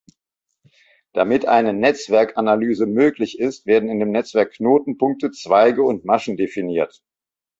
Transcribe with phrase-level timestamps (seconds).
[1.13, 7.03] Damit eine Netzwerkanalyse möglich ist, werden in dem Netzwerk Knotenpunkte, Zweige und Maschen definiert.